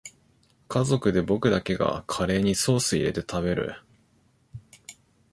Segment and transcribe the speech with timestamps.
[0.67, 3.83] 家族で僕だけがカレーにソースいれて食べる